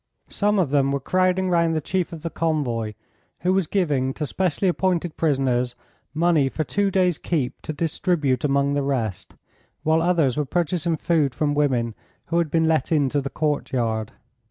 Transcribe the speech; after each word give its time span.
Some 0.31 0.57
of 0.57 0.71
them 0.71 0.91
were 0.91 0.99
crowding 0.99 1.51
round 1.51 1.75
the 1.75 1.79
chief 1.79 2.11
of 2.11 2.23
the 2.23 2.31
convoy, 2.31 2.95
who 3.41 3.53
was 3.53 3.67
giving 3.67 4.15
to 4.15 4.25
specially 4.25 4.67
appointed 4.67 5.15
prisoners 5.15 5.75
money 6.15 6.49
for 6.49 6.63
two 6.63 6.89
days' 6.89 7.19
keep 7.19 7.61
to 7.61 7.71
distribute 7.71 8.43
among 8.43 8.73
the 8.73 8.81
rest, 8.81 9.35
while 9.83 10.01
others 10.01 10.37
were 10.37 10.45
purchasing 10.45 10.97
food 10.97 11.35
from 11.35 11.53
women 11.53 11.93
who 12.25 12.39
had 12.39 12.49
been 12.49 12.67
let 12.67 12.91
into 12.91 13.21
the 13.21 13.29
courtyard. 13.29 14.11